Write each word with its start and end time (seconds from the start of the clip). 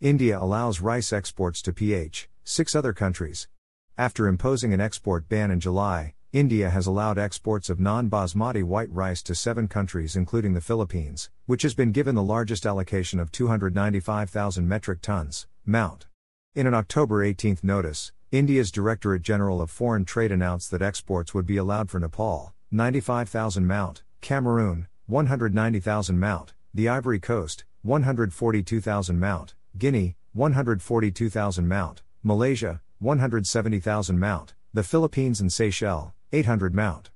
India 0.00 0.38
allows 0.38 0.80
rice 0.80 1.12
exports 1.12 1.60
to 1.60 1.72
PH, 1.72 2.28
six 2.44 2.76
other 2.76 2.92
countries. 2.92 3.48
After 3.96 4.28
imposing 4.28 4.72
an 4.72 4.80
export 4.80 5.28
ban 5.28 5.50
in 5.50 5.58
July, 5.58 6.14
India 6.32 6.70
has 6.70 6.86
allowed 6.86 7.18
exports 7.18 7.68
of 7.68 7.80
non 7.80 8.08
basmati 8.08 8.62
white 8.62 8.92
rice 8.92 9.24
to 9.24 9.34
seven 9.34 9.66
countries, 9.66 10.14
including 10.14 10.54
the 10.54 10.60
Philippines, 10.60 11.30
which 11.46 11.62
has 11.62 11.74
been 11.74 11.90
given 11.90 12.14
the 12.14 12.22
largest 12.22 12.64
allocation 12.64 13.18
of 13.18 13.32
295,000 13.32 14.68
metric 14.68 15.00
tons. 15.02 15.48
Mount. 15.66 16.06
In 16.54 16.68
an 16.68 16.74
October 16.74 17.24
18 17.24 17.58
notice, 17.64 18.12
India's 18.30 18.70
Directorate 18.70 19.22
General 19.22 19.60
of 19.60 19.68
Foreign 19.68 20.04
Trade 20.04 20.30
announced 20.30 20.70
that 20.70 20.80
exports 20.80 21.34
would 21.34 21.46
be 21.46 21.56
allowed 21.56 21.90
for 21.90 21.98
Nepal, 21.98 22.54
95,000 22.70 23.66
mount, 23.66 24.04
Cameroon, 24.20 24.86
190,000 25.06 26.20
mount, 26.20 26.54
the 26.72 26.88
Ivory 26.88 27.18
Coast, 27.18 27.64
142,000 27.82 29.18
mount, 29.18 29.54
Guinea, 29.76 30.16
142,000 30.32 31.68
mount, 31.68 32.02
Malaysia, 32.22 32.80
170,000 33.00 34.18
mount, 34.18 34.54
the 34.72 34.82
Philippines 34.82 35.40
and 35.40 35.52
Seychelles, 35.52 36.12
800 36.32 36.74
mount. 36.74 37.10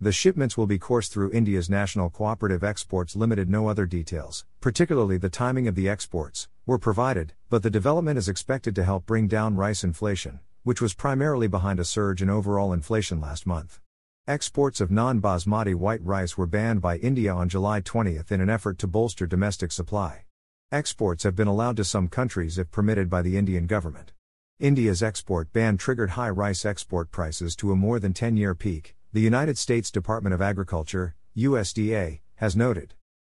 The 0.00 0.12
shipments 0.12 0.56
will 0.56 0.66
be 0.66 0.78
coursed 0.78 1.12
through 1.12 1.32
India's 1.32 1.68
National 1.68 2.08
Cooperative 2.08 2.62
Exports 2.62 3.16
Limited. 3.16 3.50
No 3.50 3.68
other 3.68 3.84
details, 3.84 4.44
particularly 4.60 5.18
the 5.18 5.28
timing 5.28 5.66
of 5.66 5.74
the 5.74 5.88
exports, 5.88 6.48
were 6.66 6.78
provided, 6.78 7.34
but 7.50 7.62
the 7.62 7.70
development 7.70 8.16
is 8.16 8.28
expected 8.28 8.74
to 8.76 8.84
help 8.84 9.06
bring 9.06 9.26
down 9.26 9.56
rice 9.56 9.82
inflation, 9.82 10.38
which 10.62 10.80
was 10.80 10.94
primarily 10.94 11.48
behind 11.48 11.80
a 11.80 11.84
surge 11.84 12.22
in 12.22 12.30
overall 12.30 12.72
inflation 12.72 13.20
last 13.20 13.46
month. 13.46 13.80
Exports 14.28 14.80
of 14.80 14.90
non 14.90 15.20
basmati 15.20 15.74
white 15.74 16.04
rice 16.04 16.38
were 16.38 16.46
banned 16.46 16.80
by 16.80 16.98
India 16.98 17.32
on 17.32 17.48
July 17.48 17.80
20 17.80 18.20
in 18.30 18.40
an 18.40 18.50
effort 18.50 18.78
to 18.78 18.86
bolster 18.86 19.26
domestic 19.26 19.72
supply. 19.72 20.26
Exports 20.70 21.22
have 21.22 21.34
been 21.34 21.48
allowed 21.48 21.78
to 21.78 21.84
some 21.84 22.08
countries 22.08 22.58
if 22.58 22.70
permitted 22.70 23.08
by 23.08 23.22
the 23.22 23.38
Indian 23.38 23.66
government. 23.66 24.12
India's 24.60 25.02
export 25.02 25.50
ban 25.50 25.78
triggered 25.78 26.10
high 26.10 26.28
rice 26.28 26.66
export 26.66 27.10
prices 27.10 27.56
to 27.56 27.72
a 27.72 27.76
more 27.76 27.98
than 27.98 28.12
10 28.12 28.36
year 28.36 28.54
peak, 28.54 28.94
the 29.10 29.22
United 29.22 29.56
States 29.56 29.90
Department 29.90 30.34
of 30.34 30.42
Agriculture, 30.42 31.14
USDA, 31.34 32.20
has 32.34 32.54
noted. 32.54 32.92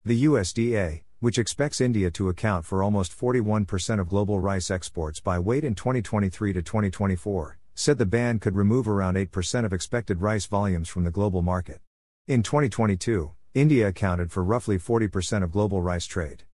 The 0.04 0.24
USDA, 0.24 1.04
which 1.20 1.38
expects 1.38 1.80
India 1.80 2.10
to 2.10 2.30
account 2.30 2.66
for 2.66 2.82
almost 2.82 3.16
41% 3.16 4.00
of 4.00 4.10
global 4.10 4.40
rice 4.40 4.72
exports 4.72 5.20
by 5.20 5.38
weight 5.38 5.64
in 5.64 5.76
2023 5.76 6.54
to 6.54 6.64
2024, 6.64 7.60
said 7.76 8.00
the 8.00 8.08
ban 8.08 8.40
could 8.40 8.56
remove 8.56 8.88
around 8.88 9.18
8% 9.18 9.66
of 9.66 9.72
expected 9.72 10.20
rice 10.20 10.48
volumes 10.48 10.90
from 10.90 11.04
the 11.04 11.12
global 11.12 11.44
market. 11.44 11.82
In 12.28 12.42
2022, 12.42 13.34
India 13.54 13.88
accounted 13.88 14.32
for 14.32 14.44
roughly 14.44 14.80
40% 14.80 15.44
of 15.44 15.52
global 15.52 15.84
rice 15.84 16.08
trade. 16.08 16.46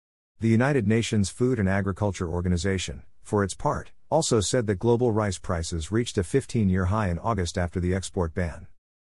The 0.44 0.50
United 0.50 0.86
Nations 0.86 1.30
Food 1.30 1.58
and 1.58 1.66
Agriculture 1.66 2.28
Organization, 2.28 3.02
for 3.22 3.42
its 3.42 3.54
part, 3.54 3.92
also 4.10 4.40
said 4.40 4.66
that 4.66 4.78
global 4.78 5.10
rice 5.10 5.38
prices 5.38 5.90
reached 5.90 6.18
a 6.18 6.22
15 6.22 6.68
year 6.68 6.84
high 6.84 7.08
in 7.08 7.18
August 7.18 7.56
after 7.56 7.80
the 7.80 7.94
export 7.94 8.34
ban. 8.34 8.66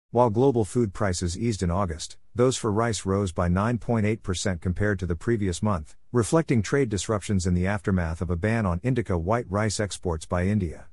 While 0.10 0.32
global 0.32 0.66
food 0.66 0.96
prices 0.96 1.38
eased 1.38 1.62
in 1.62 1.70
August, 1.70 2.18
those 2.34 2.58
for 2.58 2.72
rice 2.72 3.06
rose 3.06 3.32
by 3.32 3.50
9.8% 3.50 4.62
compared 4.62 4.98
to 4.98 5.06
the 5.06 5.16
previous 5.16 5.62
month, 5.62 5.96
reflecting 6.12 6.64
trade 6.64 6.90
disruptions 6.90 7.46
in 7.46 7.54
the 7.54 7.68
aftermath 7.68 8.20
of 8.20 8.32
a 8.32 8.36
ban 8.36 8.66
on 8.66 8.82
indica 8.82 9.16
white 9.16 9.46
rice 9.48 9.80
exports 9.80 10.26
by 10.26 10.48
India. 10.48 10.88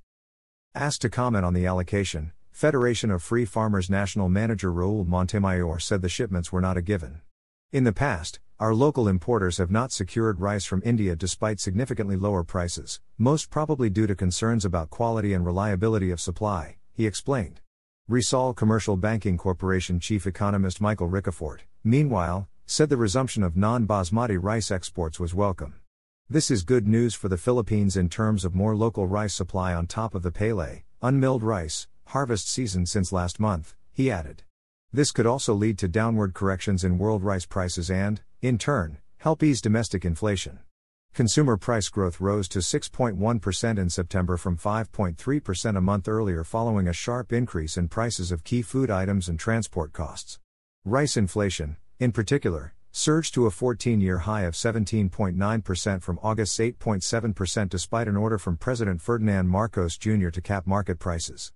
Asked 0.74 1.00
to 1.00 1.08
comment 1.08 1.46
on 1.46 1.54
the 1.54 1.64
allocation, 1.64 2.32
Federation 2.50 3.10
of 3.10 3.22
Free 3.22 3.46
Farmers 3.46 3.88
National 3.88 4.28
Manager 4.28 4.70
Raul 4.70 5.06
Montemayor 5.06 5.78
said 5.78 6.02
the 6.02 6.10
shipments 6.10 6.52
were 6.52 6.60
not 6.60 6.76
a 6.76 6.82
given. 6.82 7.22
In 7.72 7.84
the 7.84 7.94
past, 7.94 8.40
our 8.60 8.72
local 8.72 9.08
importers 9.08 9.58
have 9.58 9.70
not 9.70 9.90
secured 9.90 10.40
rice 10.40 10.64
from 10.64 10.80
India 10.84 11.16
despite 11.16 11.58
significantly 11.58 12.14
lower 12.14 12.44
prices, 12.44 13.00
most 13.18 13.50
probably 13.50 13.90
due 13.90 14.06
to 14.06 14.14
concerns 14.14 14.64
about 14.64 14.90
quality 14.90 15.32
and 15.32 15.44
reliability 15.44 16.12
of 16.12 16.20
supply, 16.20 16.76
he 16.92 17.04
explained. 17.04 17.60
Rizal 18.06 18.54
Commercial 18.54 18.96
Banking 18.96 19.36
Corporation 19.36 19.98
chief 19.98 20.24
economist 20.24 20.80
Michael 20.80 21.08
Ricafort, 21.08 21.60
meanwhile, 21.82 22.48
said 22.64 22.90
the 22.90 22.96
resumption 22.96 23.42
of 23.42 23.56
non 23.56 23.88
basmati 23.88 24.38
rice 24.40 24.70
exports 24.70 25.18
was 25.18 25.34
welcome. 25.34 25.74
This 26.30 26.48
is 26.50 26.62
good 26.62 26.86
news 26.86 27.14
for 27.14 27.28
the 27.28 27.36
Philippines 27.36 27.96
in 27.96 28.08
terms 28.08 28.44
of 28.44 28.54
more 28.54 28.76
local 28.76 29.08
rice 29.08 29.34
supply 29.34 29.74
on 29.74 29.88
top 29.88 30.14
of 30.14 30.22
the 30.22 30.30
palay, 30.30 30.84
unmilled 31.02 31.42
rice, 31.42 31.88
harvest 32.06 32.48
season 32.48 32.86
since 32.86 33.12
last 33.12 33.40
month, 33.40 33.74
he 33.92 34.12
added. 34.12 34.44
This 34.92 35.10
could 35.10 35.26
also 35.26 35.54
lead 35.54 35.76
to 35.78 35.88
downward 35.88 36.34
corrections 36.34 36.84
in 36.84 36.98
world 36.98 37.24
rice 37.24 37.46
prices 37.46 37.90
and, 37.90 38.22
in 38.44 38.58
turn, 38.58 38.98
help 39.16 39.42
ease 39.42 39.62
domestic 39.62 40.04
inflation. 40.04 40.58
Consumer 41.14 41.56
price 41.56 41.88
growth 41.88 42.20
rose 42.20 42.46
to 42.46 42.58
6.1% 42.58 43.78
in 43.78 43.88
September 43.88 44.36
from 44.36 44.58
5.3% 44.58 45.76
a 45.78 45.80
month 45.80 46.08
earlier 46.08 46.44
following 46.44 46.86
a 46.86 46.92
sharp 46.92 47.32
increase 47.32 47.78
in 47.78 47.88
prices 47.88 48.30
of 48.30 48.44
key 48.44 48.60
food 48.60 48.90
items 48.90 49.30
and 49.30 49.40
transport 49.40 49.94
costs. 49.94 50.40
Rice 50.84 51.16
inflation, 51.16 51.78
in 51.98 52.12
particular, 52.12 52.74
surged 52.92 53.32
to 53.32 53.46
a 53.46 53.50
14 53.50 54.02
year 54.02 54.18
high 54.18 54.42
of 54.42 54.52
17.9% 54.52 56.02
from 56.02 56.18
August's 56.22 56.58
8.7% 56.58 57.70
despite 57.70 58.08
an 58.08 58.16
order 58.18 58.36
from 58.36 58.58
President 58.58 59.00
Ferdinand 59.00 59.48
Marcos 59.48 59.96
Jr. 59.96 60.28
to 60.28 60.42
cap 60.42 60.66
market 60.66 60.98
prices. 60.98 61.50